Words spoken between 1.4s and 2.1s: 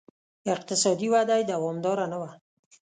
دوامداره